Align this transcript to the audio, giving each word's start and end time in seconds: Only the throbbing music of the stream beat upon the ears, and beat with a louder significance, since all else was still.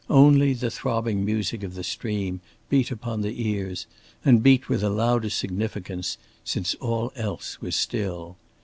Only 0.09 0.53
the 0.53 0.71
throbbing 0.71 1.23
music 1.23 1.61
of 1.61 1.75
the 1.75 1.83
stream 1.83 2.41
beat 2.69 2.89
upon 2.89 3.21
the 3.21 3.47
ears, 3.49 3.85
and 4.25 4.41
beat 4.41 4.67
with 4.67 4.81
a 4.81 4.89
louder 4.89 5.29
significance, 5.29 6.17
since 6.43 6.73
all 6.79 7.13
else 7.15 7.61
was 7.61 7.75
still. 7.75 8.35